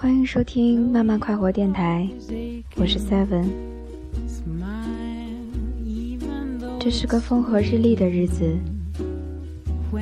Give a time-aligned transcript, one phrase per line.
[0.00, 2.08] 欢迎收听慢慢快活电台，
[2.76, 3.44] 我是 Seven。
[6.78, 8.50] 这是个风和日丽的日子，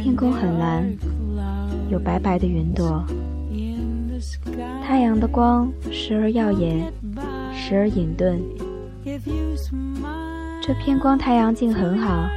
[0.00, 0.88] 天空很蓝，
[1.90, 3.04] 有白白的云朵，
[4.84, 6.92] 太阳的光时而耀眼，
[7.52, 8.38] 时而隐遁。
[10.62, 12.30] 这片光太阳镜很好，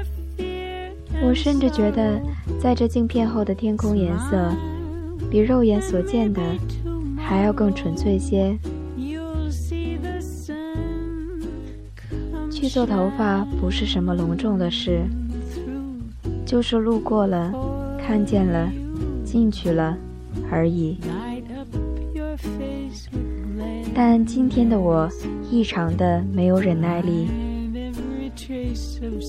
[1.24, 2.20] 我甚至觉得，
[2.60, 4.52] 在这镜片后的天空颜色，
[5.30, 6.42] 比肉眼所见的。
[7.32, 8.54] 还要更纯粹些。
[12.52, 15.00] 去做头发不是什么隆重的事，
[16.46, 17.54] 就是路过了，
[17.98, 18.70] 看见了，
[19.24, 19.98] 进去了
[20.52, 20.98] 而已。
[23.96, 25.10] 但今天的我
[25.50, 27.30] 异常的没有忍耐力，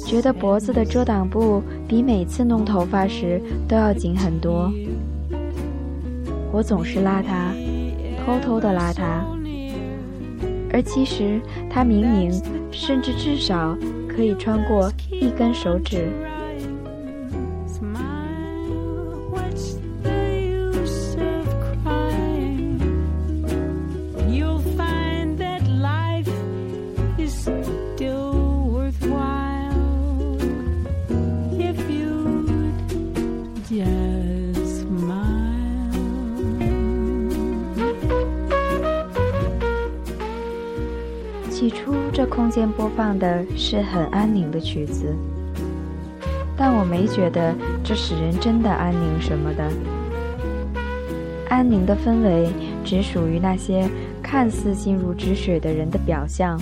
[0.05, 4.73] 觉得脖子的遮挡布比每次弄头发时都要紧很多。
[6.51, 7.55] 我总是拉它。
[8.25, 9.25] 偷偷的拉他，
[10.73, 12.31] 而其实他明明，
[12.71, 13.77] 甚至至少
[14.09, 16.07] 可以穿过一根手指。
[42.15, 45.17] 这空间播放的是很安宁的曲子，
[46.55, 49.65] 但我没觉得这使人真的安宁什么的。
[51.49, 52.51] 安宁的氛围
[52.85, 53.89] 只属于那些
[54.23, 56.61] 看似心如止水的人的表象，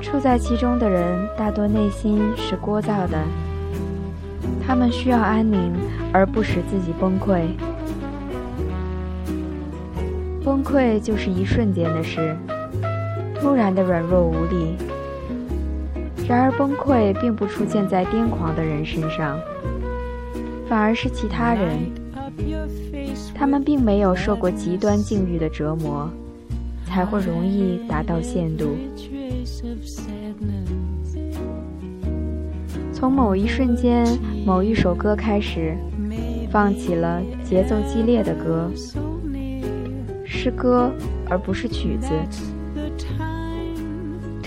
[0.00, 3.22] 处在其中的人大多内心是聒噪的，
[4.66, 5.74] 他们需要安宁，
[6.14, 7.42] 而不使自己崩溃。
[10.42, 12.34] 崩溃就是一瞬间的事。
[13.40, 14.76] 突然的软弱无力。
[16.28, 19.38] 然而，崩溃并不出现在癫狂的人身上，
[20.68, 21.78] 反而是其他人。
[23.34, 26.10] 他们并没有受过极端境遇的折磨，
[26.86, 28.76] 才会容易达到限度。
[32.92, 34.06] 从某一瞬间、
[34.44, 35.76] 某一首歌开始，
[36.50, 38.70] 放起了节奏激烈的歌，
[40.24, 40.90] 是歌
[41.28, 42.08] 而不是曲子。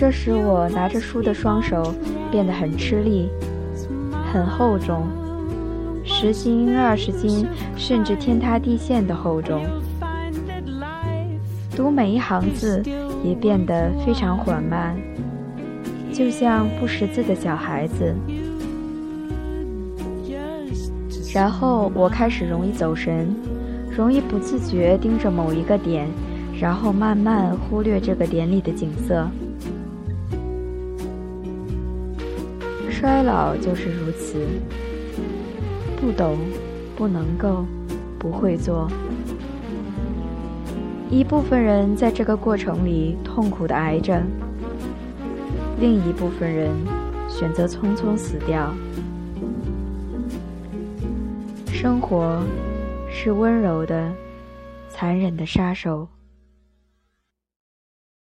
[0.00, 1.94] 这使我拿着书的双手
[2.30, 3.28] 变得很吃力，
[4.32, 5.06] 很厚重，
[6.04, 7.46] 十斤、二十斤，
[7.76, 9.62] 甚至天塌地陷的厚重。
[11.76, 12.82] 读每一行字
[13.22, 14.96] 也变得非常缓慢，
[16.14, 18.14] 就像不识字的小孩子。
[21.34, 23.28] 然后我开始容易走神，
[23.94, 26.08] 容易不自觉盯着某一个点，
[26.58, 29.28] 然后慢慢忽略这个点里的景色。
[33.00, 34.46] 衰老就是如此，
[35.96, 36.36] 不懂，
[36.94, 37.64] 不能够，
[38.18, 38.90] 不会做。
[41.08, 44.22] 一部分人在这个过程里痛苦的挨着，
[45.80, 46.70] 另一部分人
[47.26, 48.70] 选择匆匆死掉。
[51.72, 52.42] 生活
[53.10, 54.12] 是温柔的、
[54.90, 56.06] 残忍的杀手。